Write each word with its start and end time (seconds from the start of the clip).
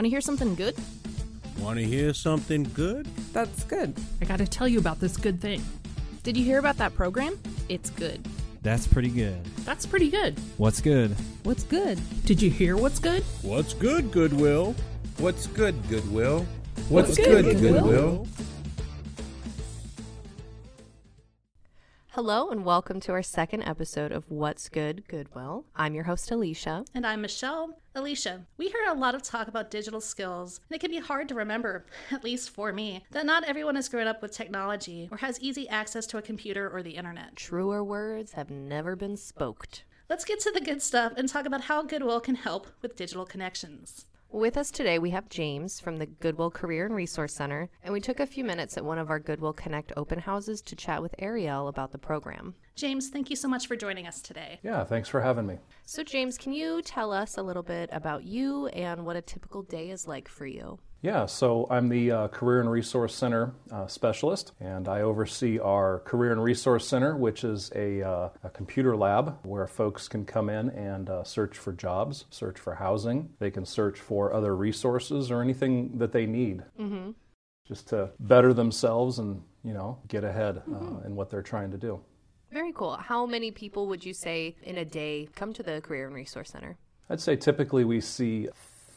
Want 0.00 0.06
to 0.06 0.10
hear 0.12 0.22
something 0.22 0.54
good? 0.54 0.74
Want 1.58 1.78
to 1.78 1.84
hear 1.84 2.14
something 2.14 2.62
good? 2.72 3.06
That's 3.34 3.64
good. 3.64 3.94
I 4.22 4.24
gotta 4.24 4.46
tell 4.46 4.66
you 4.66 4.78
about 4.78 4.98
this 4.98 5.18
good 5.18 5.42
thing. 5.42 5.62
Did 6.22 6.38
you 6.38 6.42
hear 6.42 6.58
about 6.58 6.78
that 6.78 6.94
program? 6.94 7.38
It's 7.68 7.90
good. 7.90 8.26
That's 8.62 8.86
pretty 8.86 9.10
good. 9.10 9.44
That's 9.66 9.84
pretty 9.84 10.08
good. 10.08 10.38
What's 10.56 10.80
good? 10.80 11.10
What's 11.42 11.64
good? 11.64 12.00
Did 12.24 12.40
you 12.40 12.50
hear 12.50 12.78
what's 12.78 12.98
good? 12.98 13.22
What's 13.42 13.74
good, 13.74 14.10
Goodwill? 14.10 14.74
What's 15.18 15.46
good, 15.48 15.74
Goodwill? 15.90 16.46
What's 16.88 17.18
good, 17.18 17.60
Goodwill? 17.60 18.26
Hello, 22.22 22.50
and 22.50 22.66
welcome 22.66 23.00
to 23.00 23.12
our 23.12 23.22
second 23.22 23.62
episode 23.62 24.12
of 24.12 24.30
What's 24.30 24.68
Good, 24.68 25.08
Goodwill. 25.08 25.64
I'm 25.74 25.94
your 25.94 26.04
host, 26.04 26.30
Alicia. 26.30 26.84
And 26.92 27.06
I'm 27.06 27.22
Michelle. 27.22 27.78
Alicia, 27.94 28.44
we 28.58 28.68
hear 28.68 28.84
a 28.90 28.94
lot 28.94 29.14
of 29.14 29.22
talk 29.22 29.48
about 29.48 29.70
digital 29.70 30.02
skills, 30.02 30.60
and 30.68 30.76
it 30.76 30.80
can 30.80 30.90
be 30.90 30.98
hard 30.98 31.30
to 31.30 31.34
remember, 31.34 31.86
at 32.10 32.22
least 32.22 32.50
for 32.50 32.74
me, 32.74 33.04
that 33.12 33.24
not 33.24 33.44
everyone 33.44 33.74
has 33.74 33.88
grown 33.88 34.06
up 34.06 34.20
with 34.20 34.32
technology 34.32 35.08
or 35.10 35.16
has 35.16 35.40
easy 35.40 35.66
access 35.70 36.06
to 36.08 36.18
a 36.18 36.22
computer 36.22 36.68
or 36.68 36.82
the 36.82 36.96
internet. 36.98 37.36
Truer 37.36 37.82
words 37.82 38.32
have 38.32 38.50
never 38.50 38.96
been 38.96 39.16
spoked. 39.16 39.84
Let's 40.10 40.26
get 40.26 40.40
to 40.40 40.50
the 40.50 40.60
good 40.60 40.82
stuff 40.82 41.14
and 41.16 41.26
talk 41.26 41.46
about 41.46 41.62
how 41.62 41.84
Goodwill 41.84 42.20
can 42.20 42.34
help 42.34 42.66
with 42.82 42.96
digital 42.96 43.24
connections. 43.24 44.04
With 44.32 44.56
us 44.56 44.70
today, 44.70 45.00
we 45.00 45.10
have 45.10 45.28
James 45.28 45.80
from 45.80 45.96
the 45.96 46.06
Goodwill 46.06 46.52
Career 46.52 46.86
and 46.86 46.94
Resource 46.94 47.34
Center, 47.34 47.68
and 47.82 47.92
we 47.92 48.00
took 48.00 48.20
a 48.20 48.26
few 48.26 48.44
minutes 48.44 48.76
at 48.76 48.84
one 48.84 48.96
of 48.96 49.10
our 49.10 49.18
Goodwill 49.18 49.52
Connect 49.52 49.92
open 49.96 50.20
houses 50.20 50.62
to 50.62 50.76
chat 50.76 51.02
with 51.02 51.16
Arielle 51.18 51.68
about 51.68 51.90
the 51.90 51.98
program. 51.98 52.54
James, 52.76 53.08
thank 53.08 53.28
you 53.28 53.34
so 53.34 53.48
much 53.48 53.66
for 53.66 53.74
joining 53.74 54.06
us 54.06 54.22
today. 54.22 54.60
Yeah, 54.62 54.84
thanks 54.84 55.08
for 55.08 55.20
having 55.20 55.46
me. 55.46 55.58
So, 55.84 56.04
James, 56.04 56.38
can 56.38 56.52
you 56.52 56.80
tell 56.80 57.12
us 57.12 57.38
a 57.38 57.42
little 57.42 57.64
bit 57.64 57.90
about 57.92 58.22
you 58.22 58.68
and 58.68 59.04
what 59.04 59.16
a 59.16 59.20
typical 59.20 59.62
day 59.62 59.90
is 59.90 60.06
like 60.06 60.28
for 60.28 60.46
you? 60.46 60.78
Yeah, 61.02 61.24
so 61.24 61.66
I'm 61.70 61.88
the 61.88 62.10
uh, 62.10 62.28
Career 62.28 62.60
and 62.60 62.70
Resource 62.70 63.14
Center 63.14 63.54
uh, 63.72 63.86
specialist, 63.86 64.52
and 64.60 64.86
I 64.86 65.00
oversee 65.00 65.58
our 65.58 66.00
Career 66.00 66.32
and 66.32 66.42
Resource 66.44 66.86
Center, 66.86 67.16
which 67.16 67.42
is 67.42 67.72
a, 67.74 68.02
uh, 68.02 68.28
a 68.44 68.50
computer 68.50 68.94
lab 68.94 69.38
where 69.42 69.66
folks 69.66 70.08
can 70.08 70.26
come 70.26 70.50
in 70.50 70.68
and 70.70 71.08
uh, 71.08 71.24
search 71.24 71.56
for 71.56 71.72
jobs, 71.72 72.26
search 72.28 72.58
for 72.58 72.74
housing. 72.74 73.30
They 73.38 73.50
can 73.50 73.64
search 73.64 73.98
for 73.98 74.34
other 74.34 74.54
resources 74.54 75.30
or 75.30 75.40
anything 75.40 75.96
that 75.96 76.12
they 76.12 76.26
need. 76.26 76.64
Mm-hmm. 76.78 77.12
Just 77.66 77.88
to 77.88 78.10
better 78.20 78.52
themselves 78.52 79.18
and 79.20 79.42
you 79.64 79.72
know 79.72 79.98
get 80.08 80.22
ahead 80.24 80.58
uh, 80.58 80.70
Mm-hmm. 80.70 81.06
in 81.06 81.16
what 81.16 81.30
they're 81.30 81.40
trying 81.40 81.70
to 81.70 81.78
do. 81.78 82.00
Very 82.52 82.72
cool. 82.72 82.96
How 82.96 83.24
many 83.24 83.50
people 83.52 83.86
would 83.86 84.04
you 84.04 84.12
say 84.12 84.56
in 84.64 84.76
a 84.76 84.84
day 84.84 85.28
come 85.34 85.52
to 85.54 85.62
the 85.62 85.80
Career 85.80 86.06
and 86.06 86.14
Resource 86.14 86.50
Center? 86.50 86.76
I'd 87.08 87.20
say 87.20 87.36
typically 87.36 87.84
we 87.84 88.00
see 88.00 88.48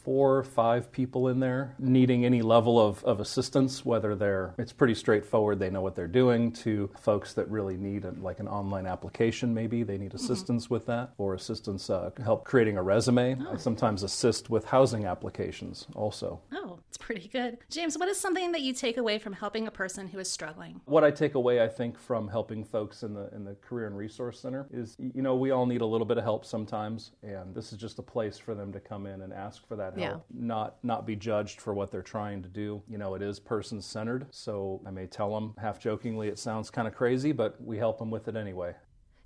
four 0.04 0.36
or 0.36 0.44
five 0.44 0.92
people 0.92 1.28
in 1.28 1.40
there 1.40 1.74
needing 1.78 2.24
any 2.24 2.42
level 2.42 2.78
of, 2.78 3.02
of 3.04 3.20
assistance, 3.20 3.84
whether 3.84 4.14
they're, 4.14 4.54
it's 4.58 4.72
pretty 4.72 4.94
straightforward, 4.94 5.58
they 5.58 5.70
know 5.70 5.80
what 5.80 5.96
they're 5.96 6.06
doing, 6.06 6.52
to 6.52 6.90
folks 7.00 7.32
that 7.34 7.48
really 7.48 7.76
need 7.76 8.04
a, 8.04 8.10
like 8.20 8.38
an 8.38 8.46
online 8.46 8.86
application 8.86 9.52
maybe, 9.54 9.82
they 9.82 9.98
need 9.98 10.14
assistance 10.14 10.68
with 10.68 10.86
that, 10.86 11.12
or 11.18 11.34
assistance, 11.34 11.90
uh, 11.90 12.10
help 12.22 12.44
creating 12.44 12.76
a 12.76 12.82
resume. 12.82 13.36
I 13.50 13.56
sometimes 13.56 14.02
assist 14.02 14.50
with 14.50 14.66
housing 14.66 15.06
applications 15.06 15.86
also. 15.94 16.40
Oh, 16.52 16.78
it's 16.88 16.98
pretty 16.98 17.28
good. 17.28 17.58
James, 17.70 17.98
what 17.98 18.08
is 18.08 18.20
something 18.20 18.52
that 18.52 18.60
you 18.60 18.72
take 18.72 18.98
away 18.98 19.18
from 19.18 19.32
helping 19.32 19.66
a 19.66 19.70
person 19.70 20.06
who 20.08 20.18
is 20.18 20.30
struggling? 20.30 20.80
What 20.84 21.02
I 21.02 21.10
take 21.10 21.34
away, 21.34 21.62
I 21.62 21.68
think, 21.68 21.98
from 21.98 22.28
helping 22.28 22.62
folks 22.64 23.02
in 23.02 23.14
the 23.14 23.34
in 23.34 23.44
the 23.44 23.54
Career 23.54 23.86
and 23.86 23.96
Resource 23.96 24.38
Center 24.38 24.66
is, 24.72 24.96
you 24.98 25.22
know, 25.22 25.34
we 25.34 25.50
all 25.50 25.66
need 25.66 25.80
a 25.80 25.86
little 25.86 26.06
bit 26.06 26.18
of 26.18 26.24
help 26.24 26.44
sometimes, 26.44 27.12
and 27.22 27.54
this 27.54 27.72
is 27.72 27.78
just 27.78 27.98
a 27.98 28.02
place 28.02 28.38
for 28.38 28.54
them 28.54 28.72
to 28.72 28.80
come 28.80 29.06
in 29.06 29.22
and 29.22 29.32
ask 29.32 29.66
for 29.66 29.76
that 29.76 29.93
Yeah. 30.00 30.16
not 30.32 30.76
not 30.82 31.06
be 31.06 31.16
judged 31.16 31.60
for 31.60 31.74
what 31.74 31.90
they're 31.90 32.02
trying 32.02 32.42
to 32.42 32.48
do. 32.48 32.82
You 32.88 32.98
know, 32.98 33.14
it 33.14 33.22
is 33.22 33.40
person 33.40 33.80
centered, 33.80 34.26
so 34.30 34.80
I 34.86 34.90
may 34.90 35.06
tell 35.06 35.32
them 35.34 35.54
half 35.58 35.78
jokingly, 35.78 36.28
it 36.28 36.38
sounds 36.38 36.70
kind 36.70 36.88
of 36.88 36.94
crazy, 36.94 37.32
but 37.32 37.60
we 37.62 37.78
help 37.78 37.98
them 37.98 38.10
with 38.10 38.28
it 38.28 38.36
anyway. 38.36 38.74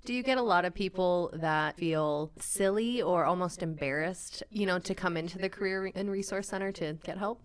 Do 0.05 0.13
you 0.13 0.23
get 0.23 0.37
a 0.37 0.41
lot 0.41 0.63
of 0.63 0.73
people 0.73 1.29
that 1.33 1.77
feel 1.77 2.31
silly 2.39 3.01
or 3.01 3.25
almost 3.25 3.61
embarrassed, 3.61 4.43
you 4.49 4.65
know, 4.65 4.79
to 4.79 4.95
come 4.95 5.17
into 5.17 5.37
the 5.37 5.49
Career 5.49 5.91
and 5.93 6.09
Resource 6.09 6.47
Center 6.47 6.71
to 6.73 6.93
get 7.03 7.17
help? 7.17 7.41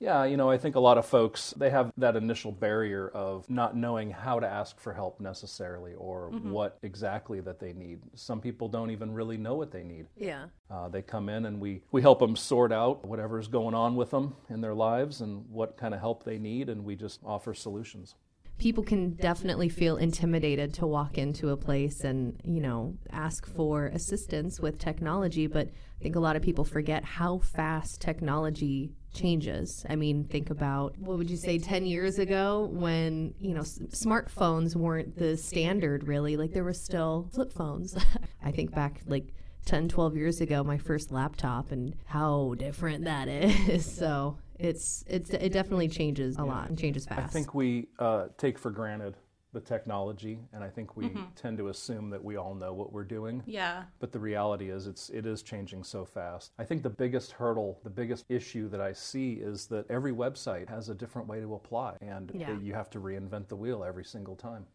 Yeah, 0.00 0.24
you 0.24 0.36
know, 0.36 0.48
I 0.48 0.58
think 0.58 0.76
a 0.76 0.80
lot 0.80 0.96
of 0.96 1.06
folks 1.06 1.52
they 1.56 1.70
have 1.70 1.92
that 1.96 2.14
initial 2.14 2.52
barrier 2.52 3.08
of 3.08 3.48
not 3.50 3.76
knowing 3.76 4.10
how 4.12 4.38
to 4.38 4.46
ask 4.46 4.78
for 4.78 4.92
help 4.92 5.20
necessarily 5.20 5.94
or 5.94 6.30
what 6.30 6.78
exactly 6.82 7.40
that 7.40 7.58
they 7.58 7.72
need. 7.72 7.98
Some 8.14 8.40
people 8.40 8.68
don't 8.68 8.90
even 8.90 9.12
really 9.12 9.36
know 9.36 9.56
what 9.56 9.72
they 9.72 9.82
need. 9.82 10.06
Yeah. 10.16 10.46
Uh, 10.70 10.88
they 10.88 11.02
come 11.02 11.28
in 11.28 11.46
and 11.46 11.60
we, 11.60 11.82
we 11.90 12.00
help 12.00 12.20
them 12.20 12.36
sort 12.36 12.72
out 12.72 13.04
whatever's 13.04 13.48
going 13.48 13.74
on 13.74 13.96
with 13.96 14.10
them 14.10 14.36
in 14.50 14.60
their 14.60 14.74
lives 14.74 15.20
and 15.20 15.44
what 15.50 15.76
kind 15.76 15.94
of 15.94 16.00
help 16.00 16.22
they 16.22 16.38
need, 16.38 16.68
and 16.68 16.84
we 16.84 16.94
just 16.94 17.20
offer 17.24 17.52
solutions. 17.52 18.14
People 18.58 18.82
can 18.82 19.14
definitely 19.14 19.68
feel 19.68 19.96
intimidated 19.96 20.74
to 20.74 20.86
walk 20.86 21.16
into 21.16 21.50
a 21.50 21.56
place 21.56 22.02
and, 22.02 22.40
you 22.44 22.60
know, 22.60 22.96
ask 23.10 23.46
for 23.46 23.86
assistance 23.86 24.58
with 24.60 24.78
technology, 24.78 25.46
but 25.46 25.68
I 25.68 26.02
think 26.02 26.16
a 26.16 26.20
lot 26.20 26.36
of 26.36 26.42
people 26.42 26.64
forget 26.64 27.04
how 27.04 27.38
fast 27.38 28.00
technology 28.00 28.92
changes. 29.14 29.84
I 29.88 29.96
mean, 29.96 30.24
think 30.24 30.50
about 30.50 30.96
what 30.98 31.18
would 31.18 31.30
you 31.30 31.36
say 31.36 31.58
10 31.58 31.86
years 31.86 32.18
ago 32.18 32.68
when, 32.72 33.34
you 33.40 33.54
know, 33.54 33.60
s- 33.62 33.78
smartphones 33.90 34.76
weren't 34.76 35.16
the 35.16 35.36
standard 35.36 36.06
really, 36.06 36.36
like 36.36 36.52
there 36.52 36.64
were 36.64 36.72
still 36.74 37.28
flip 37.32 37.52
phones. 37.52 37.96
I 38.42 38.50
think 38.50 38.74
back 38.74 39.00
like 39.06 39.34
10, 39.64 39.88
12 39.88 40.16
years 40.16 40.40
ago, 40.40 40.62
my 40.64 40.78
first 40.78 41.10
laptop 41.10 41.72
and 41.72 41.94
how 42.06 42.54
different 42.58 43.04
that 43.04 43.28
is. 43.28 43.84
So 43.90 44.38
it's, 44.58 45.04
it's, 45.08 45.30
it 45.30 45.52
definitely 45.52 45.88
changes 45.88 46.36
a 46.36 46.44
lot 46.44 46.68
and 46.68 46.78
changes 46.78 47.06
fast. 47.06 47.20
I 47.20 47.26
think 47.26 47.54
we 47.54 47.88
uh, 47.98 48.26
take 48.36 48.58
for 48.58 48.70
granted 48.70 49.16
the 49.58 49.64
technology, 49.68 50.38
and 50.52 50.62
I 50.62 50.68
think 50.68 50.96
we 50.96 51.06
mm-hmm. 51.06 51.22
tend 51.34 51.58
to 51.58 51.68
assume 51.68 52.10
that 52.10 52.22
we 52.22 52.36
all 52.36 52.54
know 52.54 52.72
what 52.72 52.92
we're 52.92 53.02
doing. 53.02 53.42
Yeah. 53.44 53.82
But 53.98 54.12
the 54.12 54.20
reality 54.20 54.70
is, 54.70 54.86
it's 54.86 55.10
it 55.10 55.26
is 55.26 55.42
changing 55.42 55.82
so 55.82 56.04
fast. 56.04 56.52
I 56.58 56.64
think 56.64 56.82
the 56.82 56.90
biggest 56.90 57.32
hurdle, 57.32 57.80
the 57.82 57.90
biggest 57.90 58.24
issue 58.28 58.68
that 58.68 58.80
I 58.80 58.92
see 58.92 59.34
is 59.34 59.66
that 59.66 59.90
every 59.90 60.12
website 60.12 60.68
has 60.68 60.88
a 60.88 60.94
different 60.94 61.26
way 61.26 61.40
to 61.40 61.54
apply, 61.54 61.96
and 62.00 62.30
Yeah. 62.34 62.56
you 62.58 62.72
have 62.74 62.90
to 62.90 63.00
reinvent 63.00 63.48
the 63.48 63.56
wheel 63.56 63.82
every 63.82 64.04
single 64.04 64.36
time. 64.36 64.66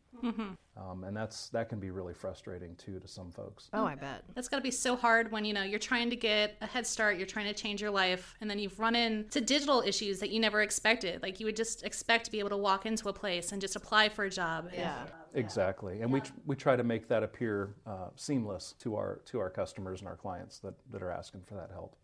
Um, 0.76 1.04
and 1.04 1.16
that's 1.16 1.50
that 1.50 1.70
can 1.70 1.80
be 1.80 1.92
really 1.92 2.14
frustrating 2.14 2.76
too 2.76 3.00
to 3.00 3.08
some 3.08 3.32
folks. 3.32 3.70
Oh, 3.74 3.86
I 3.86 3.96
bet. 3.96 4.24
That's 4.34 4.48
got 4.48 4.58
to 4.58 4.64
be 4.64 4.72
so 4.72 4.96
hard 4.96 5.32
when 5.32 5.46
you 5.46 5.54
know 5.54 5.64
you're 5.64 5.80
trying 5.80 6.10
to 6.10 6.16
get 6.16 6.58
a 6.62 6.66
head 6.66 6.88
start, 6.88 7.18
you're 7.18 7.28
trying 7.28 7.46
to 7.46 7.54
change 7.54 7.82
your 7.82 7.92
life, 7.92 8.36
and 8.42 8.50
then 8.50 8.58
you've 8.58 8.80
run 8.80 8.96
into 8.96 9.40
digital 9.40 9.84
issues 9.86 10.20
that 10.20 10.32
you 10.32 10.40
never 10.40 10.62
expected. 10.62 11.22
Like 11.22 11.40
you 11.40 11.46
would 11.46 11.56
just 11.56 11.84
expect 11.84 12.26
to 12.26 12.32
be 12.32 12.40
able 12.40 12.50
to 12.50 12.58
walk 12.58 12.86
into 12.86 13.10
a 13.10 13.14
place 13.14 13.52
and 13.52 13.62
just 13.62 13.76
apply 13.76 14.10
for 14.10 14.26
a 14.26 14.30
job. 14.30 14.70
Yeah. 14.74 15.06
Exactly, 15.36 16.02
and 16.02 16.12
we 16.12 16.22
we 16.46 16.56
try 16.56 16.76
to 16.76 16.84
make 16.84 17.08
that 17.08 17.24
appear 17.24 17.74
uh, 17.88 18.10
seamless 18.16 18.76
to 18.80 18.96
our 18.96 19.22
to 19.26 19.40
our 19.40 19.50
customers 19.50 20.00
and 20.00 20.08
our 20.08 20.16
clients 20.16 20.60
that, 20.60 20.76
that 20.92 21.02
are 21.02 21.12
asking 21.12 21.42
for 21.48 21.56
that 21.56 21.72
help. 21.72 21.96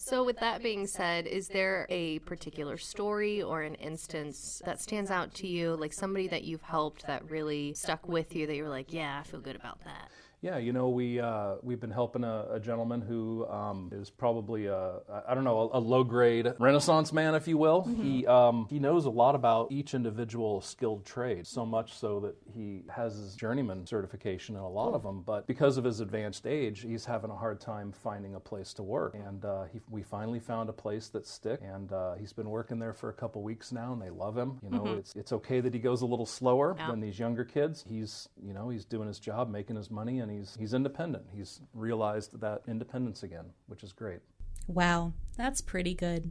So, 0.00 0.22
with 0.22 0.38
that 0.38 0.62
being 0.62 0.86
said, 0.86 1.26
is 1.26 1.48
there 1.48 1.84
a 1.90 2.20
particular 2.20 2.78
story 2.78 3.42
or 3.42 3.62
an 3.62 3.74
instance 3.74 4.62
that 4.64 4.80
stands 4.80 5.10
out 5.10 5.34
to 5.34 5.48
you, 5.48 5.74
like 5.74 5.92
somebody 5.92 6.28
that 6.28 6.44
you've 6.44 6.62
helped 6.62 7.04
that 7.08 7.28
really 7.28 7.74
stuck 7.74 8.06
with 8.08 8.34
you 8.36 8.46
that 8.46 8.54
you 8.54 8.62
were 8.62 8.68
like, 8.68 8.92
yeah, 8.92 9.18
I 9.18 9.28
feel 9.28 9.40
good 9.40 9.56
about 9.56 9.82
that? 9.84 10.08
Yeah, 10.40 10.58
you 10.58 10.72
know, 10.72 10.88
we 10.88 11.18
uh, 11.18 11.56
we've 11.62 11.80
been 11.80 11.90
helping 11.90 12.22
a, 12.22 12.46
a 12.52 12.60
gentleman 12.60 13.00
who 13.00 13.46
um, 13.48 13.90
is 13.92 14.08
probably 14.08 14.66
a 14.66 15.00
I 15.26 15.34
don't 15.34 15.42
know 15.44 15.70
a, 15.72 15.78
a 15.78 15.80
low 15.80 16.04
grade 16.04 16.52
Renaissance 16.60 17.12
man, 17.12 17.34
if 17.34 17.48
you 17.48 17.58
will. 17.58 17.82
He 17.82 18.24
um, 18.26 18.66
he 18.70 18.78
knows 18.78 19.04
a 19.04 19.10
lot 19.10 19.34
about 19.34 19.72
each 19.72 19.94
individual 19.94 20.60
skilled 20.60 21.04
trade, 21.04 21.46
so 21.46 21.66
much 21.66 21.94
so 21.94 22.20
that 22.20 22.36
he 22.54 22.82
has 22.88 23.16
his 23.16 23.34
journeyman 23.34 23.84
certification 23.86 24.54
in 24.54 24.62
a 24.62 24.68
lot 24.68 24.94
of 24.94 25.02
them. 25.02 25.22
But 25.22 25.46
because 25.48 25.76
of 25.76 25.82
his 25.84 25.98
advanced 25.98 26.46
age, 26.46 26.82
he's 26.82 27.04
having 27.04 27.30
a 27.30 27.36
hard 27.36 27.60
time 27.60 27.90
finding 27.90 28.36
a 28.36 28.40
place 28.40 28.72
to 28.74 28.82
work. 28.84 29.14
And 29.14 29.44
uh, 29.44 29.64
he, 29.72 29.80
we 29.90 30.02
finally 30.02 30.38
found 30.40 30.68
a 30.68 30.72
place 30.72 31.08
that 31.08 31.26
stick, 31.26 31.60
and 31.62 31.92
uh, 31.92 32.14
he's 32.14 32.32
been 32.32 32.48
working 32.48 32.78
there 32.78 32.92
for 32.92 33.08
a 33.08 33.14
couple 33.14 33.42
weeks 33.42 33.72
now, 33.72 33.92
and 33.92 34.00
they 34.00 34.10
love 34.10 34.36
him. 34.36 34.60
You 34.62 34.70
know, 34.70 34.86
it's 34.98 35.16
it's 35.16 35.32
okay 35.32 35.58
that 35.60 35.74
he 35.74 35.80
goes 35.80 36.02
a 36.02 36.06
little 36.06 36.26
slower 36.26 36.76
than 36.88 37.00
these 37.00 37.18
younger 37.18 37.44
kids. 37.44 37.84
He's 37.88 38.28
you 38.40 38.54
know 38.54 38.68
he's 38.68 38.84
doing 38.84 39.08
his 39.08 39.18
job, 39.18 39.50
making 39.50 39.74
his 39.74 39.90
money, 39.90 40.20
and 40.20 40.27
he's 40.28 40.56
he's 40.58 40.74
independent. 40.74 41.24
He's 41.34 41.60
realized 41.74 42.40
that 42.40 42.62
independence 42.66 43.22
again, 43.22 43.46
which 43.66 43.82
is 43.82 43.92
great. 43.92 44.20
Wow, 44.66 45.12
that's 45.36 45.60
pretty 45.60 45.94
good. 45.94 46.30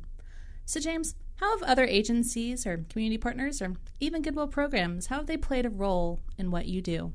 So, 0.66 0.80
James, 0.80 1.16
how 1.38 1.58
have 1.58 1.68
other 1.70 1.86
agencies 1.86 2.66
or 2.66 2.86
community 2.90 3.18
partners 3.18 3.62
or 3.62 3.74
even 4.00 4.22
Goodwill 4.22 4.48
programs, 4.48 5.08
how 5.08 5.18
have 5.18 5.28
they 5.28 5.38
played 5.38 5.66
a 5.66 5.70
role 5.70 6.20
in 6.38 6.52
what 6.52 6.66
you 6.66 6.82
do? 6.82 7.14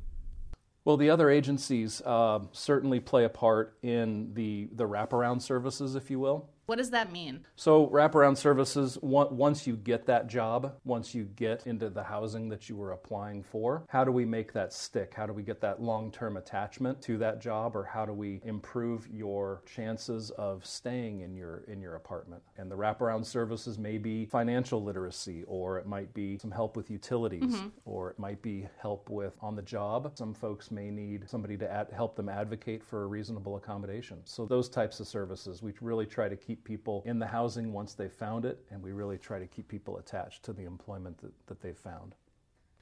Well, 0.85 0.97
the 0.97 1.11
other 1.11 1.31
agencies 1.31 2.03
uh, 2.05 2.41
certainly 2.53 2.99
play 2.99 3.25
a 3.25 3.29
part 3.29 3.77
in 3.83 4.35
the, 4.35 4.69
the 4.73 4.89
wraparound 4.89 5.43
services, 5.43 5.95
if 5.95 6.11
you 6.11 6.19
will. 6.19 6.51
What 6.67 6.79
does 6.79 6.91
that 6.91 7.11
mean? 7.11 7.45
So, 7.57 7.89
wraparound 7.89 8.37
services, 8.37 8.97
once 9.03 9.67
you 9.67 9.77
get 9.77 10.07
that 10.07 10.29
job, 10.29 10.75
once 10.85 11.13
you 11.13 11.25
get 11.25 11.67
into 11.67 11.91
the 11.91 12.05
housing 12.05 12.49
that 12.51 12.69
you 12.69 12.77
were 12.77 12.93
applying 12.93 13.43
for, 13.43 13.85
how 13.89 14.05
do 14.05 14.13
we 14.13 14.25
make 14.25 14.53
that 14.53 14.73
stick? 14.73 15.13
How 15.15 15.27
do 15.27 15.33
we 15.33 15.43
get 15.43 15.61
that 15.61 15.83
long 15.83 16.13
term 16.13 16.37
attachment 16.37 17.03
to 17.03 17.19
that 17.19 17.41
job, 17.41 17.75
or 17.75 17.83
how 17.83 18.07
do 18.07 18.13
we 18.13 18.41
improve 18.45 19.09
your 19.09 19.63
chances 19.67 20.31
of 20.33 20.65
staying 20.65 21.21
in 21.21 21.35
your, 21.35 21.65
in 21.67 21.81
your 21.81 21.97
apartment? 21.97 22.43
And 22.57 22.71
the 22.71 22.77
wraparound 22.77 23.27
services 23.27 23.77
may 23.77 23.99
be 23.99 24.27
financial 24.27 24.83
literacy, 24.83 25.43
or 25.49 25.79
it 25.79 25.87
might 25.87 26.15
be 26.15 26.39
some 26.39 26.53
help 26.53 26.77
with 26.77 26.91
utilities, 26.91 27.43
mm-hmm. 27.43 27.69
or 27.85 28.11
it 28.11 28.19
might 28.21 28.41
be 28.41 28.69
help 28.81 29.11
with 29.11 29.35
on 29.41 29.57
the 29.57 29.63
job. 29.63 30.13
Some 30.15 30.33
folks 30.33 30.71
may 30.71 30.91
need 30.91 31.29
somebody 31.29 31.57
to 31.57 31.71
ad- 31.71 31.89
help 31.93 32.15
them 32.15 32.29
advocate 32.29 32.85
for 32.85 33.03
a 33.03 33.07
reasonable 33.07 33.57
accommodation. 33.57 34.21
So, 34.25 34.47
those 34.47 34.69
types 34.69 35.01
of 35.01 35.09
services, 35.09 35.61
we 35.61 35.73
really 35.81 36.07
try 36.07 36.29
to 36.29 36.37
keep 36.37 36.52
keep 36.53 36.65
people 36.65 37.03
in 37.07 37.19
the 37.19 37.27
housing 37.27 37.73
once 37.73 37.95
they've 37.95 38.13
found 38.13 38.45
it, 38.45 38.59
and 38.71 38.83
we 38.83 38.93
really 38.93 39.17
try 39.17 39.39
to 39.39 39.47
keep 39.47 39.69
people 39.69 39.97
attached 39.97 40.43
to 40.43 40.53
the 40.53 40.65
employment 40.65 41.17
that, 41.23 41.33
that 41.47 41.63
they've 41.63 41.79
found. 41.79 42.15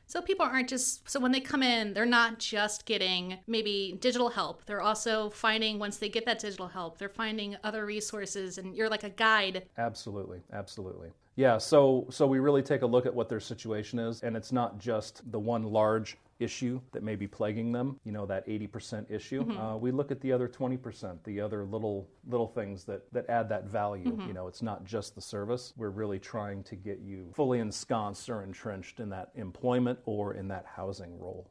So 0.07 0.21
people 0.21 0.45
aren't 0.45 0.69
just 0.69 1.09
so 1.09 1.21
when 1.21 1.31
they 1.31 1.39
come 1.39 1.63
in, 1.63 1.95
they're 1.95 2.05
not 2.05 2.41
just 2.41 2.85
getting 2.85 3.39
maybe 3.47 3.97
digital 4.01 4.29
help. 4.29 4.67
They're 4.67 4.81
also 4.81 5.31
finding 5.31 5.79
once 5.79 5.99
they 5.99 6.09
get 6.09 6.27
that 6.27 6.41
digital 6.41 6.67
help, 6.67 6.99
they're 6.99 7.09
finding 7.09 7.57
other 7.63 7.87
resources 7.87 8.59
and 8.59 8.75
you're 8.75 8.89
like 8.89 9.05
a 9.05 9.11
guide. 9.11 9.69
Absolutely. 9.79 10.41
Absolutely. 10.53 11.11
Yeah, 11.37 11.59
so 11.59 12.09
so 12.11 12.27
we 12.27 12.41
really 12.41 12.63
take 12.63 12.83
a 12.83 12.87
look 12.87 13.07
at 13.07 13.15
what 13.15 13.29
their 13.29 13.39
situation 13.39 14.01
is 14.01 14.25
and 14.25 14.37
it's 14.37 14.51
not 14.51 14.81
just 14.81 15.23
the 15.31 15.39
one 15.39 15.63
large 15.63 16.17
issue 16.41 16.81
that 16.93 17.03
may 17.03 17.15
be 17.15 17.27
plaguing 17.27 17.71
them, 17.71 18.01
you 18.05 18.13
know, 18.13 18.27
that 18.27 18.47
80% 18.49 19.11
issue. 19.11 19.45
Mm-hmm. 19.45 19.61
Uh, 19.61 19.77
we 19.77 19.93
look 19.93 20.11
at 20.11 20.21
the 20.21 20.33
other 20.33 20.49
20%, 20.49 21.19
the 21.25 21.41
other 21.41 21.65
little 21.65 22.09
little 22.27 22.49
things 22.49 22.85
that, 22.85 23.13
that 23.13 23.29
add 23.29 23.49
that 23.51 23.67
value. 23.67 24.13
Mm-hmm. 24.13 24.29
You 24.29 24.33
know, 24.33 24.49
it's 24.49 24.63
not 24.63 24.85
just 24.85 25.15
the 25.15 25.21
service. 25.21 25.73
We're 25.77 25.91
really 25.91 26.19
trying 26.19 26.63
to 26.65 26.77
get 26.77 27.01
you 27.01 27.31
fully 27.35 27.61
ensconced 27.61 28.29
or 28.29 28.43
entrenched 28.43 29.01
in 29.01 29.11
that 29.11 29.31
employment 29.35 29.99
or 30.05 30.35
in 30.35 30.49
that 30.49 30.65
housing 30.67 31.19
role. 31.19 31.51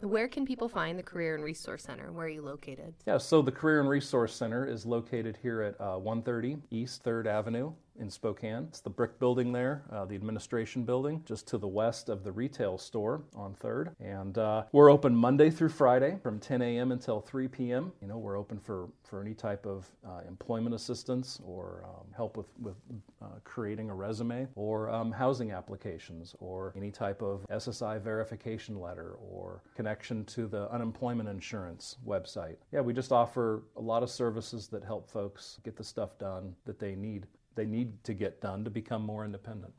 Where 0.00 0.28
can 0.28 0.46
people 0.46 0.68
find 0.68 0.96
the 0.96 1.02
Career 1.02 1.34
and 1.34 1.42
Resource 1.42 1.82
Center? 1.82 2.12
Where 2.12 2.26
are 2.26 2.28
you 2.28 2.42
located? 2.42 2.94
Yeah, 3.04 3.18
so 3.18 3.42
the 3.42 3.50
Career 3.50 3.80
and 3.80 3.88
Resource 3.88 4.32
Center 4.32 4.64
is 4.64 4.86
located 4.86 5.36
here 5.42 5.60
at 5.60 5.80
uh, 5.80 5.98
130 5.98 6.58
East 6.70 7.02
3rd 7.02 7.26
Avenue 7.26 7.72
in 7.98 8.10
Spokane. 8.10 8.66
It's 8.68 8.80
the 8.80 8.90
brick 8.90 9.18
building 9.18 9.52
there, 9.52 9.82
uh, 9.92 10.04
the 10.04 10.14
administration 10.14 10.84
building, 10.84 11.22
just 11.24 11.46
to 11.48 11.58
the 11.58 11.68
west 11.68 12.08
of 12.08 12.24
the 12.24 12.32
retail 12.32 12.78
store 12.78 13.22
on 13.34 13.54
3rd. 13.54 13.94
And 14.00 14.38
uh, 14.38 14.64
we're 14.72 14.90
open 14.90 15.14
Monday 15.14 15.50
through 15.50 15.70
Friday 15.70 16.18
from 16.22 16.38
10 16.38 16.62
a.m. 16.62 16.92
until 16.92 17.20
3 17.20 17.48
p.m. 17.48 17.92
You 18.00 18.08
know, 18.08 18.18
we're 18.18 18.38
open 18.38 18.58
for, 18.58 18.88
for 19.04 19.20
any 19.20 19.34
type 19.34 19.66
of 19.66 19.90
uh, 20.06 20.20
employment 20.26 20.74
assistance 20.74 21.40
or 21.44 21.84
um, 21.84 22.06
help 22.14 22.36
with, 22.36 22.46
with 22.60 22.76
uh, 23.22 23.26
creating 23.44 23.90
a 23.90 23.94
resume 23.94 24.46
or 24.54 24.90
um, 24.90 25.10
housing 25.10 25.50
applications 25.50 26.34
or 26.38 26.72
any 26.76 26.90
type 26.90 27.22
of 27.22 27.46
SSI 27.50 28.00
verification 28.00 28.80
letter 28.80 29.16
or 29.20 29.62
connection 29.74 30.24
to 30.26 30.46
the 30.46 30.70
unemployment 30.72 31.28
insurance 31.28 31.96
website. 32.06 32.56
Yeah, 32.72 32.80
we 32.80 32.92
just 32.92 33.12
offer 33.12 33.64
a 33.76 33.80
lot 33.80 34.02
of 34.02 34.10
services 34.10 34.68
that 34.68 34.84
help 34.84 35.10
folks 35.10 35.58
get 35.64 35.76
the 35.76 35.84
stuff 35.84 36.18
done 36.18 36.54
that 36.64 36.78
they 36.78 36.94
need 36.94 37.26
they 37.58 37.66
need 37.66 38.04
to 38.04 38.14
get 38.14 38.40
done 38.40 38.62
to 38.62 38.70
become 38.70 39.02
more 39.02 39.24
independent. 39.24 39.74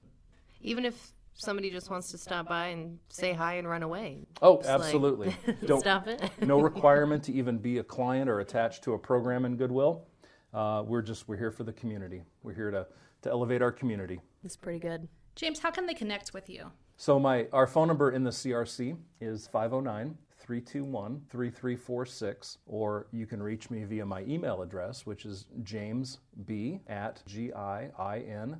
Even 0.61 0.83
if 0.83 1.13
somebody 1.33 1.71
just 1.71 1.89
wants 1.89 2.11
to 2.11 2.17
stop 2.17 2.49
by 2.49 2.67
and 2.67 2.99
say 3.07 3.31
hi 3.31 3.53
and 3.53 3.69
run 3.69 3.83
away. 3.83 4.27
Oh, 4.41 4.61
absolutely. 4.65 5.33
Like, 5.47 5.61
Don't 5.65 5.79
stop 5.79 6.05
it. 6.07 6.29
no 6.45 6.59
requirement 6.59 7.23
to 7.23 7.31
even 7.31 7.57
be 7.57 7.77
a 7.77 7.83
client 7.83 8.29
or 8.29 8.41
attached 8.41 8.83
to 8.83 8.93
a 8.95 8.99
program 8.99 9.45
in 9.45 9.55
Goodwill. 9.55 10.05
Uh, 10.53 10.83
we're 10.85 11.01
just 11.01 11.29
we're 11.29 11.37
here 11.37 11.51
for 11.51 11.63
the 11.63 11.71
community. 11.71 12.21
We're 12.43 12.53
here 12.53 12.69
to 12.69 12.85
to 13.21 13.29
elevate 13.29 13.61
our 13.61 13.71
community. 13.71 14.19
It's 14.43 14.57
pretty 14.57 14.79
good. 14.79 15.07
James, 15.35 15.59
how 15.59 15.71
can 15.71 15.85
they 15.85 15.93
connect 15.93 16.33
with 16.33 16.49
you? 16.49 16.71
So 16.97 17.17
my 17.17 17.47
our 17.53 17.65
phone 17.65 17.87
number 17.87 18.11
in 18.11 18.25
the 18.25 18.31
CRC 18.31 18.97
is 19.21 19.47
509 19.47 20.17
321 20.49 21.21
3346, 21.29 22.57
or 22.65 23.05
you 23.11 23.27
can 23.27 23.43
reach 23.43 23.69
me 23.69 23.83
via 23.83 24.03
my 24.03 24.23
email 24.23 24.63
address, 24.63 25.05
which 25.05 25.23
is 25.23 25.45
jamesb 25.61 26.79
at 26.87 27.21
giin.org. 27.27 28.55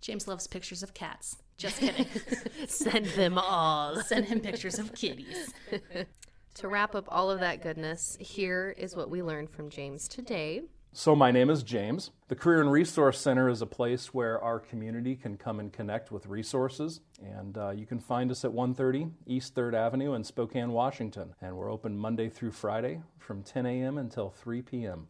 James 0.00 0.26
loves 0.26 0.48
pictures 0.48 0.82
of 0.82 0.92
cats. 0.92 1.36
Just 1.56 1.78
kidding. 1.78 2.08
Send 2.66 3.06
them 3.06 3.38
all. 3.38 4.02
Send 4.02 4.24
him 4.24 4.40
pictures 4.40 4.80
of 4.80 4.92
kitties. 4.92 5.54
to 6.54 6.66
wrap 6.66 6.96
up 6.96 7.04
all 7.10 7.30
of 7.30 7.38
that 7.38 7.62
goodness, 7.62 8.16
here 8.18 8.74
is 8.76 8.96
what 8.96 9.08
we 9.08 9.22
learned 9.22 9.50
from 9.50 9.70
James 9.70 10.08
today. 10.08 10.62
So, 10.98 11.14
my 11.14 11.30
name 11.30 11.50
is 11.50 11.62
James. 11.62 12.10
The 12.28 12.34
Career 12.34 12.62
and 12.62 12.72
Resource 12.72 13.20
Center 13.20 13.50
is 13.50 13.60
a 13.60 13.66
place 13.66 14.14
where 14.14 14.40
our 14.42 14.58
community 14.58 15.14
can 15.14 15.36
come 15.36 15.60
and 15.60 15.70
connect 15.70 16.10
with 16.10 16.24
resources. 16.24 17.02
And 17.22 17.58
uh, 17.58 17.72
you 17.72 17.84
can 17.84 18.00
find 18.00 18.30
us 18.30 18.46
at 18.46 18.52
130 18.54 19.12
East 19.26 19.54
3rd 19.54 19.74
Avenue 19.74 20.14
in 20.14 20.24
Spokane, 20.24 20.72
Washington. 20.72 21.34
And 21.42 21.54
we're 21.54 21.70
open 21.70 21.98
Monday 21.98 22.30
through 22.30 22.52
Friday 22.52 23.02
from 23.18 23.42
10 23.42 23.66
a.m. 23.66 23.98
until 23.98 24.30
3 24.30 24.62
p.m. 24.62 25.08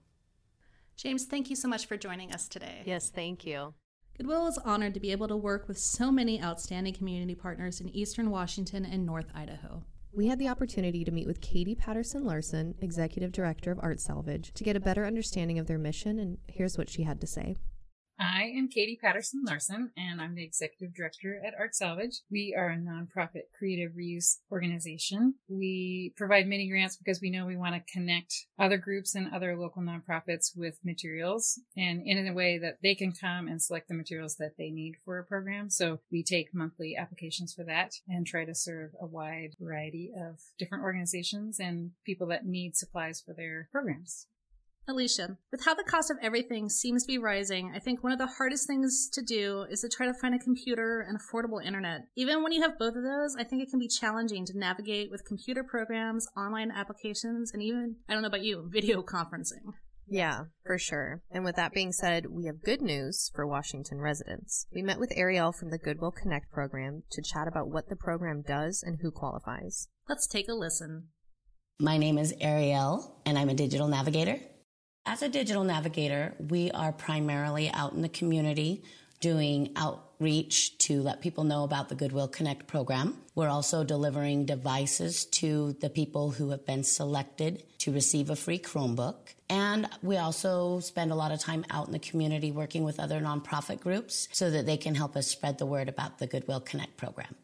James, 0.96 1.24
thank 1.24 1.50
you 1.50 1.54
so 1.54 1.68
much 1.68 1.86
for 1.86 1.96
joining 1.96 2.32
us 2.32 2.48
today. 2.48 2.82
Yes, 2.84 3.08
thank 3.08 3.46
you. 3.46 3.74
Goodwill 4.18 4.48
is 4.48 4.58
honored 4.64 4.94
to 4.94 5.00
be 5.00 5.12
able 5.12 5.28
to 5.28 5.36
work 5.36 5.68
with 5.68 5.78
so 5.78 6.10
many 6.10 6.42
outstanding 6.42 6.94
community 6.94 7.36
partners 7.36 7.80
in 7.80 7.94
Eastern 7.94 8.30
Washington 8.30 8.84
and 8.84 9.06
North 9.06 9.30
Idaho 9.32 9.84
we 10.16 10.28
had 10.28 10.38
the 10.38 10.48
opportunity 10.48 11.04
to 11.04 11.10
meet 11.10 11.26
with 11.26 11.42
Katie 11.42 11.74
Patterson 11.74 12.24
Larson, 12.24 12.74
Executive 12.80 13.32
Director 13.32 13.70
of 13.70 13.78
Art 13.82 14.00
Salvage, 14.00 14.50
to 14.54 14.64
get 14.64 14.74
a 14.74 14.80
better 14.80 15.04
understanding 15.04 15.58
of 15.58 15.66
their 15.66 15.76
mission, 15.76 16.18
and 16.18 16.38
here's 16.48 16.78
what 16.78 16.88
she 16.88 17.02
had 17.02 17.20
to 17.20 17.26
say. 17.26 17.54
I 18.18 18.44
am 18.56 18.68
Katie 18.68 18.98
Patterson 18.98 19.44
Larson, 19.44 19.90
and 19.94 20.22
I'm 20.22 20.34
the 20.34 20.44
executive 20.44 20.94
director 20.94 21.38
at 21.46 21.52
Art 21.58 21.74
Salvage. 21.74 22.22
We 22.30 22.54
are 22.56 22.70
a 22.70 22.78
nonprofit 22.78 23.42
creative 23.58 23.92
reuse 23.92 24.38
organization. 24.50 25.34
We 25.48 26.14
provide 26.16 26.46
mini 26.46 26.66
grants 26.68 26.96
because 26.96 27.20
we 27.20 27.28
know 27.28 27.44
we 27.44 27.58
want 27.58 27.74
to 27.74 27.92
connect 27.92 28.46
other 28.58 28.78
groups 28.78 29.14
and 29.14 29.34
other 29.34 29.54
local 29.54 29.82
nonprofits 29.82 30.56
with 30.56 30.78
materials 30.82 31.60
and 31.76 32.00
in 32.06 32.26
a 32.26 32.32
way 32.32 32.56
that 32.56 32.78
they 32.82 32.94
can 32.94 33.12
come 33.12 33.48
and 33.48 33.60
select 33.60 33.88
the 33.88 33.94
materials 33.94 34.36
that 34.36 34.56
they 34.56 34.70
need 34.70 34.94
for 35.04 35.18
a 35.18 35.24
program. 35.24 35.68
So 35.68 36.00
we 36.10 36.22
take 36.22 36.54
monthly 36.54 36.96
applications 36.96 37.52
for 37.52 37.64
that 37.64 37.96
and 38.08 38.26
try 38.26 38.46
to 38.46 38.54
serve 38.54 38.92
a 38.98 39.06
wide 39.06 39.56
variety 39.60 40.12
of 40.16 40.40
different 40.58 40.84
organizations 40.84 41.60
and 41.60 41.90
people 42.06 42.28
that 42.28 42.46
need 42.46 42.76
supplies 42.76 43.20
for 43.20 43.34
their 43.34 43.68
programs. 43.70 44.26
Alicia, 44.88 45.36
with 45.50 45.64
how 45.64 45.74
the 45.74 45.82
cost 45.82 46.12
of 46.12 46.16
everything 46.22 46.68
seems 46.68 47.02
to 47.02 47.08
be 47.08 47.18
rising, 47.18 47.72
I 47.74 47.80
think 47.80 48.04
one 48.04 48.12
of 48.12 48.18
the 48.18 48.28
hardest 48.38 48.68
things 48.68 49.08
to 49.14 49.22
do 49.22 49.66
is 49.68 49.80
to 49.80 49.88
try 49.88 50.06
to 50.06 50.14
find 50.14 50.32
a 50.32 50.38
computer 50.38 51.00
and 51.00 51.18
affordable 51.18 51.64
internet. 51.64 52.02
Even 52.16 52.42
when 52.42 52.52
you 52.52 52.62
have 52.62 52.78
both 52.78 52.94
of 52.94 53.02
those, 53.02 53.34
I 53.36 53.42
think 53.42 53.62
it 53.62 53.70
can 53.70 53.80
be 53.80 53.88
challenging 53.88 54.46
to 54.46 54.56
navigate 54.56 55.10
with 55.10 55.24
computer 55.24 55.64
programs, 55.64 56.28
online 56.36 56.70
applications, 56.70 57.50
and 57.52 57.62
even, 57.62 57.96
I 58.08 58.12
don't 58.12 58.22
know 58.22 58.28
about 58.28 58.44
you, 58.44 58.68
video 58.72 59.02
conferencing. 59.02 59.74
Yeah, 60.08 60.42
for 60.64 60.78
sure. 60.78 61.22
And 61.32 61.44
with 61.44 61.56
that 61.56 61.72
being 61.72 61.90
said, 61.90 62.26
we 62.30 62.46
have 62.46 62.62
good 62.62 62.80
news 62.80 63.32
for 63.34 63.44
Washington 63.44 64.00
residents. 64.00 64.68
We 64.72 64.82
met 64.82 65.00
with 65.00 65.10
Arielle 65.16 65.52
from 65.52 65.70
the 65.70 65.78
Goodwill 65.78 66.12
Connect 66.12 66.48
program 66.52 67.02
to 67.10 67.22
chat 67.22 67.48
about 67.48 67.70
what 67.70 67.88
the 67.88 67.96
program 67.96 68.44
does 68.46 68.84
and 68.86 68.98
who 69.02 69.10
qualifies. 69.10 69.88
Let's 70.08 70.28
take 70.28 70.48
a 70.48 70.54
listen. 70.54 71.08
My 71.80 71.98
name 71.98 72.18
is 72.18 72.32
Arielle, 72.34 73.16
and 73.26 73.36
I'm 73.36 73.48
a 73.48 73.54
digital 73.54 73.88
navigator. 73.88 74.38
As 75.08 75.22
a 75.22 75.28
digital 75.28 75.62
navigator, 75.62 76.34
we 76.50 76.72
are 76.72 76.90
primarily 76.90 77.70
out 77.70 77.92
in 77.92 78.02
the 78.02 78.08
community 78.08 78.82
doing 79.20 79.70
outreach 79.76 80.76
to 80.78 81.00
let 81.00 81.20
people 81.20 81.44
know 81.44 81.62
about 81.62 81.88
the 81.88 81.94
Goodwill 81.94 82.26
Connect 82.26 82.66
program. 82.66 83.16
We're 83.36 83.48
also 83.48 83.84
delivering 83.84 84.46
devices 84.46 85.24
to 85.26 85.76
the 85.80 85.90
people 85.90 86.32
who 86.32 86.50
have 86.50 86.66
been 86.66 86.82
selected 86.82 87.62
to 87.78 87.92
receive 87.92 88.30
a 88.30 88.36
free 88.36 88.58
Chromebook. 88.58 89.14
And 89.48 89.88
we 90.02 90.16
also 90.16 90.80
spend 90.80 91.12
a 91.12 91.14
lot 91.14 91.30
of 91.30 91.38
time 91.38 91.64
out 91.70 91.86
in 91.86 91.92
the 91.92 92.00
community 92.00 92.50
working 92.50 92.82
with 92.82 92.98
other 92.98 93.20
nonprofit 93.20 93.78
groups 93.78 94.28
so 94.32 94.50
that 94.50 94.66
they 94.66 94.76
can 94.76 94.96
help 94.96 95.14
us 95.14 95.28
spread 95.28 95.58
the 95.58 95.66
word 95.66 95.88
about 95.88 96.18
the 96.18 96.26
Goodwill 96.26 96.60
Connect 96.60 96.96
program. 96.96 97.36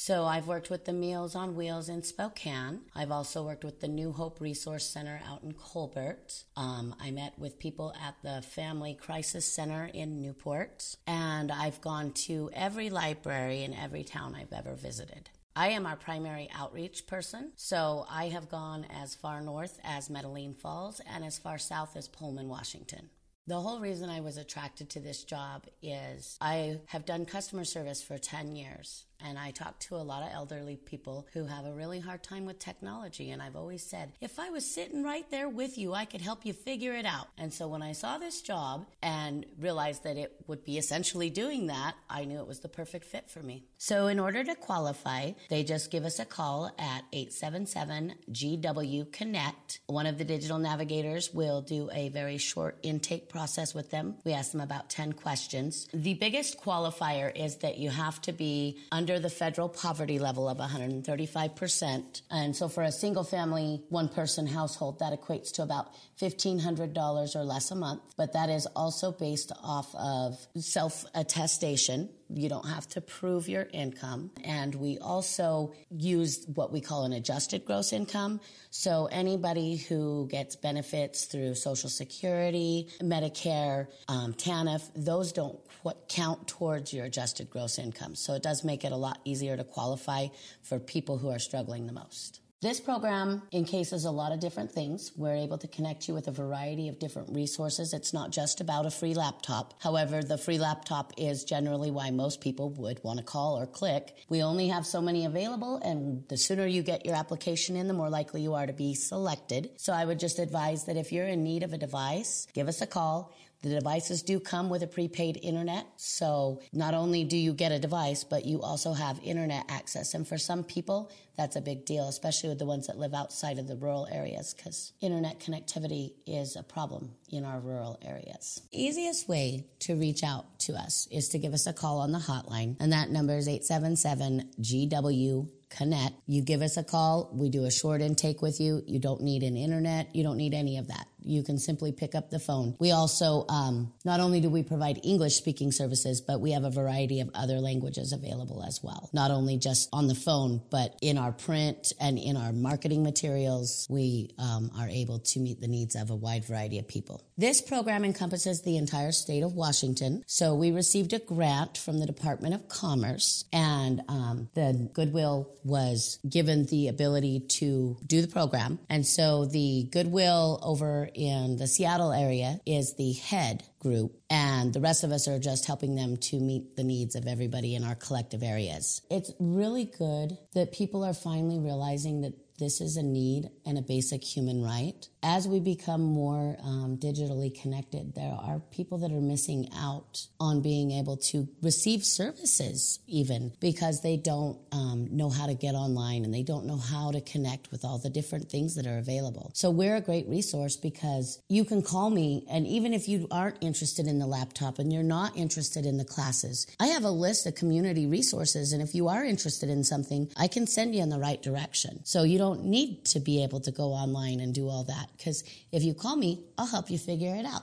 So 0.00 0.26
I've 0.26 0.46
worked 0.46 0.70
with 0.70 0.84
the 0.84 0.92
Meals 0.92 1.34
on 1.34 1.56
Wheels 1.56 1.88
in 1.88 2.04
Spokane. 2.04 2.82
I've 2.94 3.10
also 3.10 3.42
worked 3.42 3.64
with 3.64 3.80
the 3.80 3.88
New 3.88 4.12
Hope 4.12 4.40
Resource 4.40 4.86
Center 4.86 5.20
out 5.28 5.42
in 5.42 5.54
Colbert. 5.54 6.44
Um, 6.54 6.94
I 7.00 7.10
met 7.10 7.36
with 7.36 7.58
people 7.58 7.92
at 8.00 8.14
the 8.22 8.40
Family 8.40 8.94
Crisis 8.94 9.44
Center 9.44 9.90
in 9.92 10.20
Newport. 10.22 10.94
And 11.08 11.50
I've 11.50 11.80
gone 11.80 12.12
to 12.26 12.48
every 12.54 12.90
library 12.90 13.64
in 13.64 13.74
every 13.74 14.04
town 14.04 14.36
I've 14.36 14.52
ever 14.52 14.76
visited. 14.76 15.30
I 15.56 15.70
am 15.70 15.84
our 15.84 15.96
primary 15.96 16.48
outreach 16.54 17.08
person, 17.08 17.50
so 17.56 18.06
I 18.08 18.28
have 18.28 18.48
gone 18.48 18.86
as 18.88 19.16
far 19.16 19.40
north 19.40 19.80
as 19.82 20.08
Metaline 20.08 20.56
Falls 20.56 21.00
and 21.12 21.24
as 21.24 21.40
far 21.40 21.58
south 21.58 21.96
as 21.96 22.06
Pullman, 22.06 22.48
Washington. 22.48 23.10
The 23.48 23.60
whole 23.60 23.80
reason 23.80 24.10
I 24.10 24.20
was 24.20 24.36
attracted 24.36 24.90
to 24.90 25.00
this 25.00 25.24
job 25.24 25.66
is 25.82 26.38
I 26.40 26.78
have 26.86 27.04
done 27.04 27.24
customer 27.24 27.64
service 27.64 28.00
for 28.00 28.16
10 28.16 28.54
years 28.54 29.06
And 29.24 29.38
I 29.38 29.50
talk 29.50 29.78
to 29.80 29.96
a 29.96 29.98
lot 29.98 30.22
of 30.22 30.30
elderly 30.32 30.76
people 30.76 31.26
who 31.32 31.46
have 31.46 31.64
a 31.64 31.72
really 31.72 32.00
hard 32.00 32.22
time 32.22 32.46
with 32.46 32.58
technology. 32.58 33.30
And 33.30 33.42
I've 33.42 33.56
always 33.56 33.82
said, 33.82 34.12
if 34.20 34.38
I 34.38 34.50
was 34.50 34.64
sitting 34.64 35.02
right 35.02 35.28
there 35.30 35.48
with 35.48 35.76
you, 35.76 35.94
I 35.94 36.04
could 36.04 36.20
help 36.20 36.46
you 36.46 36.52
figure 36.52 36.94
it 36.94 37.04
out. 37.04 37.28
And 37.36 37.52
so 37.52 37.68
when 37.68 37.82
I 37.82 37.92
saw 37.92 38.18
this 38.18 38.40
job 38.42 38.86
and 39.02 39.44
realized 39.58 40.04
that 40.04 40.16
it 40.16 40.34
would 40.46 40.64
be 40.64 40.78
essentially 40.78 41.30
doing 41.30 41.66
that, 41.66 41.94
I 42.08 42.24
knew 42.24 42.38
it 42.38 42.46
was 42.46 42.60
the 42.60 42.68
perfect 42.68 43.04
fit 43.04 43.28
for 43.28 43.40
me. 43.40 43.64
So 43.76 44.06
in 44.06 44.18
order 44.18 44.44
to 44.44 44.54
qualify, 44.54 45.32
they 45.50 45.64
just 45.64 45.90
give 45.90 46.04
us 46.04 46.18
a 46.18 46.24
call 46.24 46.66
at 46.78 47.02
877 47.12 48.14
GW 48.30 49.12
Connect. 49.12 49.80
One 49.86 50.06
of 50.06 50.18
the 50.18 50.24
digital 50.24 50.58
navigators 50.58 51.32
will 51.32 51.60
do 51.60 51.90
a 51.92 52.08
very 52.10 52.38
short 52.38 52.78
intake 52.82 53.28
process 53.28 53.74
with 53.74 53.90
them. 53.90 54.16
We 54.24 54.32
ask 54.32 54.52
them 54.52 54.60
about 54.60 54.90
10 54.90 55.14
questions. 55.14 55.88
The 55.92 56.14
biggest 56.14 56.60
qualifier 56.60 57.34
is 57.34 57.56
that 57.58 57.78
you 57.78 57.90
have 57.90 58.20
to 58.22 58.32
be 58.32 58.78
under 58.92 59.07
the 59.16 59.30
federal 59.30 59.68
poverty 59.68 60.18
level 60.18 60.48
of 60.48 60.58
135%. 60.58 62.22
And 62.32 62.56
so 62.56 62.68
for 62.68 62.82
a 62.82 62.90
single 62.90 63.22
family, 63.22 63.84
one 63.90 64.08
person 64.08 64.46
household, 64.46 64.98
that 64.98 65.12
equates 65.12 65.52
to 65.52 65.62
about 65.62 65.94
$1,500 66.20 67.36
or 67.36 67.44
less 67.44 67.70
a 67.70 67.76
month. 67.76 68.02
But 68.16 68.32
that 68.32 68.50
is 68.50 68.66
also 68.74 69.12
based 69.12 69.52
off 69.62 69.94
of 69.94 70.36
self 70.56 71.04
attestation. 71.14 72.08
You 72.28 72.48
don't 72.48 72.66
have 72.66 72.88
to 72.88 73.00
prove 73.00 73.48
your 73.48 73.68
income. 73.72 74.32
And 74.44 74.74
we 74.74 74.98
also 74.98 75.72
use 75.90 76.44
what 76.54 76.72
we 76.72 76.80
call 76.80 77.04
an 77.04 77.12
adjusted 77.12 77.64
gross 77.64 77.92
income. 77.92 78.40
So 78.70 79.06
anybody 79.10 79.76
who 79.76 80.26
gets 80.28 80.56
benefits 80.56 81.24
through 81.26 81.54
Social 81.54 81.88
Security, 81.88 82.88
Medicare, 83.00 83.86
um, 84.08 84.34
TANF, 84.34 84.90
those 84.94 85.32
don't 85.32 85.58
qu- 85.82 85.92
count 86.08 86.48
towards 86.48 86.92
your 86.92 87.04
adjusted 87.04 87.50
gross 87.50 87.78
income. 87.78 88.14
So 88.14 88.34
it 88.34 88.42
does 88.42 88.64
make 88.64 88.84
it 88.84 88.92
a 88.92 88.96
lot 88.96 89.20
easier 89.24 89.56
to 89.56 89.64
qualify 89.64 90.28
for 90.62 90.78
people 90.78 91.18
who 91.18 91.30
are 91.30 91.38
struggling 91.38 91.86
the 91.86 91.92
most. 91.92 92.40
This 92.60 92.80
program 92.80 93.42
encases 93.52 94.04
a 94.04 94.10
lot 94.10 94.32
of 94.32 94.40
different 94.40 94.72
things. 94.72 95.12
We're 95.16 95.36
able 95.36 95.58
to 95.58 95.68
connect 95.68 96.08
you 96.08 96.14
with 96.14 96.26
a 96.26 96.32
variety 96.32 96.88
of 96.88 96.98
different 96.98 97.32
resources. 97.32 97.94
It's 97.94 98.12
not 98.12 98.32
just 98.32 98.60
about 98.60 98.84
a 98.84 98.90
free 98.90 99.14
laptop. 99.14 99.74
However, 99.80 100.24
the 100.24 100.36
free 100.36 100.58
laptop 100.58 101.12
is 101.16 101.44
generally 101.44 101.92
why 101.92 102.10
most 102.10 102.40
people 102.40 102.70
would 102.70 102.98
want 103.04 103.20
to 103.20 103.24
call 103.24 103.56
or 103.56 103.64
click. 103.68 104.16
We 104.28 104.42
only 104.42 104.66
have 104.66 104.86
so 104.86 105.00
many 105.00 105.24
available, 105.24 105.76
and 105.76 106.26
the 106.26 106.36
sooner 106.36 106.66
you 106.66 106.82
get 106.82 107.06
your 107.06 107.14
application 107.14 107.76
in, 107.76 107.86
the 107.86 107.94
more 107.94 108.10
likely 108.10 108.42
you 108.42 108.54
are 108.54 108.66
to 108.66 108.72
be 108.72 108.94
selected. 108.94 109.70
So 109.76 109.92
I 109.92 110.04
would 110.04 110.18
just 110.18 110.40
advise 110.40 110.86
that 110.86 110.96
if 110.96 111.12
you're 111.12 111.28
in 111.28 111.44
need 111.44 111.62
of 111.62 111.72
a 111.72 111.78
device, 111.78 112.48
give 112.54 112.66
us 112.66 112.82
a 112.82 112.88
call. 112.88 113.32
The 113.62 113.70
devices 113.70 114.22
do 114.22 114.38
come 114.38 114.68
with 114.68 114.82
a 114.82 114.86
prepaid 114.86 115.38
internet. 115.42 115.86
So 115.96 116.60
not 116.72 116.94
only 116.94 117.24
do 117.24 117.36
you 117.36 117.52
get 117.52 117.72
a 117.72 117.78
device, 117.78 118.22
but 118.24 118.44
you 118.44 118.62
also 118.62 118.92
have 118.92 119.18
internet 119.22 119.64
access. 119.68 120.14
And 120.14 120.26
for 120.26 120.38
some 120.38 120.62
people, 120.62 121.10
that's 121.36 121.56
a 121.56 121.60
big 121.60 121.84
deal, 121.84 122.08
especially 122.08 122.50
with 122.50 122.58
the 122.58 122.66
ones 122.66 122.86
that 122.86 122.98
live 122.98 123.14
outside 123.14 123.58
of 123.58 123.66
the 123.66 123.76
rural 123.76 124.06
areas, 124.10 124.54
because 124.54 124.92
internet 125.00 125.40
connectivity 125.40 126.12
is 126.26 126.56
a 126.56 126.62
problem 126.62 127.12
in 127.30 127.44
our 127.44 127.60
rural 127.60 127.98
areas. 128.02 128.60
Easiest 128.72 129.28
way 129.28 129.66
to 129.80 129.94
reach 129.96 130.22
out 130.22 130.58
to 130.60 130.74
us 130.74 131.06
is 131.10 131.28
to 131.30 131.38
give 131.38 131.52
us 131.52 131.66
a 131.66 131.72
call 131.72 131.98
on 131.98 132.12
the 132.12 132.18
hotline, 132.18 132.76
and 132.80 132.92
that 132.92 133.10
number 133.10 133.36
is 133.36 133.48
877 133.48 134.50
GW 134.60 135.48
Connect. 135.70 136.14
You 136.26 136.42
give 136.42 136.62
us 136.62 136.76
a 136.76 136.84
call, 136.84 137.30
we 137.32 137.50
do 137.50 137.64
a 137.64 137.70
short 137.70 138.00
intake 138.00 138.42
with 138.42 138.60
you. 138.60 138.82
You 138.86 138.98
don't 138.98 139.20
need 139.22 139.42
an 139.42 139.56
internet, 139.56 140.14
you 140.14 140.22
don't 140.22 140.36
need 140.36 140.54
any 140.54 140.78
of 140.78 140.88
that. 140.88 141.06
You 141.20 141.42
can 141.42 141.58
simply 141.58 141.92
pick 141.92 142.14
up 142.14 142.30
the 142.30 142.38
phone. 142.38 142.76
We 142.78 142.92
also, 142.92 143.44
um, 143.48 143.92
not 144.04 144.20
only 144.20 144.40
do 144.40 144.48
we 144.48 144.62
provide 144.62 145.00
English 145.02 145.34
speaking 145.34 145.72
services, 145.72 146.20
but 146.20 146.40
we 146.40 146.52
have 146.52 146.64
a 146.64 146.70
variety 146.70 147.20
of 147.20 147.30
other 147.34 147.58
languages 147.58 148.12
available 148.12 148.62
as 148.62 148.80
well. 148.82 149.10
Not 149.12 149.30
only 149.30 149.58
just 149.58 149.88
on 149.92 150.06
the 150.06 150.14
phone, 150.14 150.62
but 150.70 150.96
in 151.02 151.18
our 151.18 151.32
print 151.32 151.92
and 152.00 152.18
in 152.18 152.36
our 152.36 152.52
marketing 152.52 153.02
materials, 153.02 153.86
we 153.90 154.30
um, 154.38 154.70
are 154.78 154.88
able 154.88 155.18
to 155.18 155.40
meet 155.40 155.60
the 155.60 155.68
needs 155.68 155.96
of 155.96 156.10
a 156.10 156.16
wide 156.16 156.44
variety 156.44 156.78
of 156.78 156.88
people. 156.88 157.22
This 157.36 157.60
program 157.60 158.04
encompasses 158.04 158.62
the 158.62 158.76
entire 158.76 159.12
state 159.12 159.42
of 159.42 159.52
Washington. 159.54 160.22
So 160.26 160.54
we 160.54 160.70
received 160.70 161.12
a 161.12 161.18
grant 161.18 161.76
from 161.76 161.98
the 161.98 162.06
Department 162.06 162.54
of 162.54 162.68
Commerce, 162.68 163.44
and 163.52 164.02
um, 164.08 164.48
the 164.54 164.88
Goodwill 164.94 165.50
was 165.68 166.18
given 166.28 166.66
the 166.66 166.88
ability 166.88 167.40
to 167.40 167.96
do 168.06 168.22
the 168.22 168.28
program. 168.28 168.78
And 168.88 169.06
so 169.06 169.44
the 169.44 169.88
Goodwill 169.92 170.58
over 170.62 171.08
in 171.14 171.56
the 171.56 171.66
Seattle 171.66 172.12
area 172.12 172.60
is 172.66 172.94
the 172.94 173.12
head 173.12 173.62
group, 173.78 174.16
and 174.28 174.72
the 174.72 174.80
rest 174.80 175.04
of 175.04 175.12
us 175.12 175.28
are 175.28 175.38
just 175.38 175.66
helping 175.66 175.94
them 175.94 176.16
to 176.16 176.40
meet 176.40 176.74
the 176.76 176.82
needs 176.82 177.14
of 177.14 177.26
everybody 177.26 177.74
in 177.74 177.84
our 177.84 177.94
collective 177.94 178.42
areas. 178.42 179.02
It's 179.10 179.32
really 179.38 179.84
good 179.84 180.36
that 180.54 180.72
people 180.72 181.04
are 181.04 181.14
finally 181.14 181.58
realizing 181.58 182.22
that 182.22 182.34
this 182.58 182.80
is 182.80 182.96
a 182.96 183.02
need 183.02 183.50
and 183.64 183.78
a 183.78 183.82
basic 183.82 184.24
human 184.24 184.64
right. 184.64 185.08
As 185.22 185.48
we 185.48 185.58
become 185.58 186.02
more 186.02 186.56
um, 186.62 186.96
digitally 186.96 187.52
connected, 187.60 188.14
there 188.14 188.36
are 188.40 188.60
people 188.70 188.98
that 188.98 189.10
are 189.10 189.20
missing 189.20 189.68
out 189.76 190.26
on 190.38 190.62
being 190.62 190.92
able 190.92 191.16
to 191.16 191.48
receive 191.60 192.04
services, 192.04 193.00
even 193.08 193.52
because 193.58 194.00
they 194.00 194.16
don't 194.16 194.58
um, 194.70 195.08
know 195.10 195.28
how 195.28 195.46
to 195.46 195.54
get 195.54 195.74
online 195.74 196.24
and 196.24 196.32
they 196.32 196.44
don't 196.44 196.66
know 196.66 196.76
how 196.76 197.10
to 197.10 197.20
connect 197.20 197.72
with 197.72 197.84
all 197.84 197.98
the 197.98 198.10
different 198.10 198.48
things 198.48 198.76
that 198.76 198.86
are 198.86 198.98
available. 198.98 199.50
So 199.54 199.70
we're 199.70 199.96
a 199.96 200.00
great 200.00 200.28
resource 200.28 200.76
because 200.76 201.40
you 201.48 201.64
can 201.64 201.82
call 201.82 202.10
me, 202.10 202.44
and 202.48 202.64
even 202.68 202.94
if 202.94 203.08
you 203.08 203.26
aren't 203.32 203.58
interested 203.60 204.06
in 204.06 204.20
the 204.20 204.26
laptop 204.26 204.78
and 204.78 204.92
you're 204.92 205.02
not 205.02 205.36
interested 205.36 205.84
in 205.84 205.98
the 205.98 206.04
classes, 206.04 206.66
I 206.78 206.88
have 206.88 207.02
a 207.02 207.10
list 207.10 207.44
of 207.44 207.56
community 207.56 208.06
resources, 208.06 208.72
and 208.72 208.80
if 208.80 208.94
you 208.94 209.08
are 209.08 209.24
interested 209.24 209.68
in 209.68 209.82
something, 209.82 210.30
I 210.36 210.46
can 210.46 210.68
send 210.68 210.94
you 210.94 211.02
in 211.02 211.08
the 211.08 211.18
right 211.18 211.42
direction. 211.42 212.04
So 212.04 212.22
you 212.22 212.38
don't 212.38 212.64
need 212.64 213.04
to 213.06 213.18
be 213.18 213.42
able 213.42 213.58
to 213.60 213.72
go 213.72 213.86
online 213.88 214.38
and 214.38 214.54
do 214.54 214.68
all 214.68 214.84
that 214.84 215.07
because 215.16 215.44
if 215.72 215.82
you 215.82 215.94
call 215.94 216.16
me, 216.16 216.44
I'll 216.56 216.66
help 216.66 216.90
you 216.90 216.98
figure 216.98 217.34
it 217.34 217.44
out. 217.44 217.62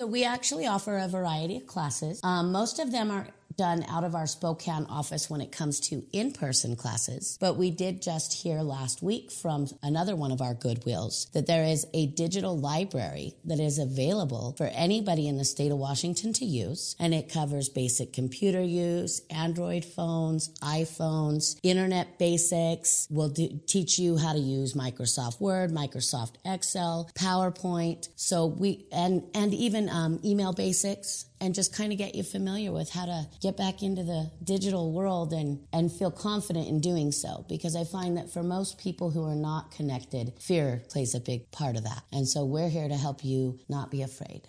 So 0.00 0.06
we 0.06 0.24
actually 0.24 0.66
offer 0.66 0.96
a 0.96 1.08
variety 1.08 1.58
of 1.58 1.66
classes. 1.66 2.20
Um, 2.24 2.52
most 2.52 2.78
of 2.78 2.90
them 2.90 3.10
are 3.10 3.28
done 3.60 3.84
out 3.90 4.04
of 4.04 4.14
our 4.14 4.26
Spokane 4.26 4.86
office 4.88 5.28
when 5.28 5.42
it 5.42 5.52
comes 5.52 5.80
to 5.80 6.02
in-person 6.14 6.76
classes. 6.76 7.36
But 7.38 7.58
we 7.58 7.70
did 7.70 8.00
just 8.00 8.32
hear 8.32 8.62
last 8.62 9.02
week 9.02 9.30
from 9.30 9.68
another 9.82 10.16
one 10.16 10.32
of 10.32 10.40
our 10.40 10.54
Goodwills 10.54 11.30
that 11.32 11.46
there 11.46 11.64
is 11.64 11.86
a 11.92 12.06
digital 12.06 12.58
library 12.58 13.34
that 13.44 13.60
is 13.60 13.78
available 13.78 14.54
for 14.56 14.64
anybody 14.64 15.28
in 15.28 15.36
the 15.36 15.44
state 15.44 15.70
of 15.70 15.76
Washington 15.76 16.32
to 16.32 16.46
use. 16.46 16.96
And 16.98 17.12
it 17.12 17.30
covers 17.30 17.68
basic 17.68 18.14
computer 18.14 18.62
use, 18.62 19.20
Android 19.28 19.84
phones, 19.84 20.48
iPhones, 20.60 21.60
internet 21.62 22.18
basics. 22.18 23.06
We'll 23.10 23.28
do, 23.28 23.60
teach 23.66 23.98
you 23.98 24.16
how 24.16 24.32
to 24.32 24.38
use 24.38 24.72
Microsoft 24.72 25.38
Word, 25.38 25.70
Microsoft 25.70 26.36
Excel, 26.46 27.10
PowerPoint. 27.14 28.08
So 28.16 28.46
we, 28.46 28.86
and, 28.90 29.22
and 29.34 29.52
even 29.52 29.90
um, 29.90 30.18
email 30.24 30.54
basics 30.54 31.26
and 31.40 31.54
just 31.54 31.74
kind 31.74 31.92
of 31.92 31.98
get 31.98 32.14
you 32.14 32.22
familiar 32.22 32.70
with 32.70 32.90
how 32.90 33.06
to 33.06 33.26
get 33.40 33.56
back 33.56 33.82
into 33.82 34.02
the 34.02 34.30
digital 34.44 34.92
world 34.92 35.32
and, 35.32 35.66
and 35.72 35.90
feel 35.90 36.10
confident 36.10 36.68
in 36.68 36.80
doing 36.80 37.10
so. 37.12 37.44
Because 37.48 37.74
I 37.74 37.84
find 37.84 38.16
that 38.16 38.30
for 38.30 38.42
most 38.42 38.78
people 38.78 39.10
who 39.10 39.24
are 39.24 39.34
not 39.34 39.70
connected, 39.70 40.34
fear 40.38 40.82
plays 40.88 41.14
a 41.14 41.20
big 41.20 41.50
part 41.50 41.76
of 41.76 41.84
that. 41.84 42.02
And 42.12 42.28
so 42.28 42.44
we're 42.44 42.68
here 42.68 42.88
to 42.88 42.96
help 42.96 43.24
you 43.24 43.58
not 43.68 43.90
be 43.90 44.02
afraid. 44.02 44.48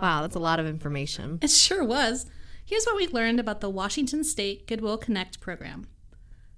Wow, 0.00 0.22
that's 0.22 0.36
a 0.36 0.40
lot 0.40 0.60
of 0.60 0.66
information. 0.66 1.38
It 1.42 1.50
sure 1.50 1.84
was. 1.84 2.26
Here's 2.64 2.84
what 2.84 2.96
we 2.96 3.08
learned 3.08 3.40
about 3.40 3.60
the 3.60 3.70
Washington 3.70 4.22
State 4.22 4.66
Goodwill 4.66 4.98
Connect 4.98 5.40
program. 5.40 5.88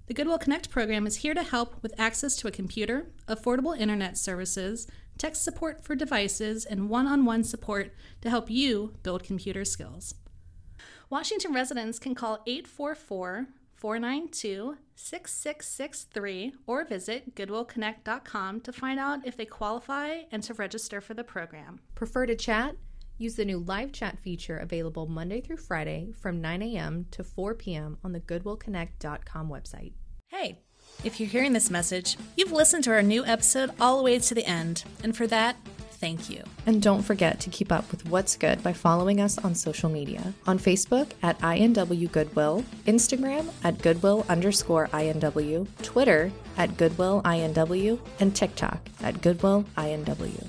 The 0.07 0.13
Goodwill 0.13 0.37
Connect 0.37 0.69
program 0.69 1.07
is 1.07 1.17
here 1.17 1.33
to 1.33 1.43
help 1.43 1.81
with 1.81 1.93
access 1.97 2.35
to 2.37 2.47
a 2.47 2.51
computer, 2.51 3.07
affordable 3.27 3.77
internet 3.77 4.17
services, 4.17 4.85
tech 5.17 5.35
support 5.35 5.83
for 5.83 5.95
devices, 5.95 6.65
and 6.65 6.89
one 6.89 7.07
on 7.07 7.25
one 7.25 7.43
support 7.43 7.93
to 8.21 8.29
help 8.29 8.49
you 8.49 8.93
build 9.03 9.23
computer 9.23 9.65
skills. 9.65 10.15
Washington 11.09 11.53
residents 11.53 11.99
can 11.99 12.15
call 12.15 12.41
844 12.47 13.47
492 13.75 14.77
6663 14.95 16.53
or 16.65 16.85
visit 16.85 17.35
goodwillconnect.com 17.35 18.61
to 18.61 18.71
find 18.71 18.99
out 18.99 19.25
if 19.25 19.35
they 19.35 19.45
qualify 19.45 20.21
and 20.31 20.41
to 20.43 20.53
register 20.53 21.01
for 21.01 21.13
the 21.13 21.23
program. 21.23 21.79
Prefer 21.93 22.25
to 22.27 22.35
chat? 22.35 22.75
Use 23.17 23.35
the 23.35 23.45
new 23.45 23.59
live 23.59 23.91
chat 23.91 24.17
feature 24.19 24.57
available 24.57 25.05
Monday 25.07 25.41
through 25.41 25.57
Friday 25.57 26.13
from 26.19 26.41
9 26.41 26.61
a.m. 26.61 27.05
to 27.11 27.23
4 27.23 27.53
p.m. 27.55 27.97
on 28.03 28.11
the 28.11 28.19
goodwillconnect.com 28.19 29.49
website. 29.49 29.93
Hey, 30.29 30.62
if 31.03 31.19
you're 31.19 31.29
hearing 31.29 31.53
this 31.53 31.69
message, 31.69 32.17
you've 32.35 32.51
listened 32.51 32.83
to 32.85 32.91
our 32.91 33.01
new 33.01 33.25
episode 33.25 33.71
all 33.79 33.97
the 33.97 34.03
way 34.03 34.19
to 34.19 34.33
the 34.33 34.45
end, 34.45 34.83
and 35.03 35.15
for 35.15 35.27
that, 35.27 35.57
thank 35.91 36.29
you. 36.29 36.43
And 36.65 36.81
don't 36.81 37.01
forget 37.01 37.39
to 37.41 37.49
keep 37.49 37.71
up 37.71 37.89
with 37.91 38.05
what's 38.07 38.35
good 38.35 38.63
by 38.63 38.73
following 38.73 39.19
us 39.19 39.37
on 39.37 39.55
social 39.55 39.89
media. 39.89 40.33
On 40.47 40.57
Facebook 40.57 41.11
at 41.21 41.39
INW 41.39 42.11
Goodwill, 42.11 42.63
Instagram 42.85 43.49
at 43.63 43.81
Goodwill 43.81 44.25
underscore 44.29 44.87
INW, 44.87 45.67
Twitter 45.81 46.31
at 46.57 46.77
Goodwill 46.77 47.21
INW, 47.23 47.99
and 48.19 48.35
TikTok 48.35 48.79
at 49.01 49.21
Goodwill 49.21 49.65
INW. 49.77 50.47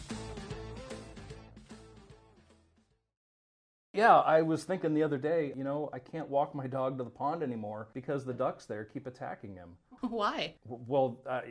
Yeah, 3.94 4.18
I 4.18 4.42
was 4.42 4.64
thinking 4.64 4.92
the 4.92 5.04
other 5.04 5.18
day, 5.18 5.52
you 5.56 5.62
know, 5.62 5.88
I 5.92 6.00
can't 6.00 6.28
walk 6.28 6.52
my 6.54 6.66
dog 6.66 6.98
to 6.98 7.04
the 7.04 7.10
pond 7.10 7.42
anymore 7.44 7.88
because 7.94 8.24
the 8.24 8.34
ducks 8.34 8.66
there 8.66 8.84
keep 8.84 9.06
attacking 9.06 9.54
him. 9.54 9.70
Why? 10.00 10.54
W- 10.64 10.84
Well, 10.88 11.20
uh, 11.26 11.30
uh, 11.30 11.42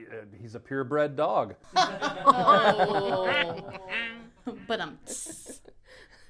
he's 0.41 0.53
a 0.55 0.59
purebred 0.59 1.15
dog. 1.15 1.55
Oh. 1.75 3.63
but 4.67 4.79
um. 4.81 4.97